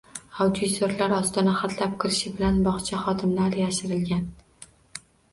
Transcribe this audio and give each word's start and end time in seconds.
Auditorlar 0.43 1.11
ostona 1.17 1.51
xatlab 1.57 1.91
kirishi 2.03 2.31
bilan 2.37 2.57
bogʻcha 2.67 3.01
xodimlari 3.03 3.61
yashirilgan 3.65 4.25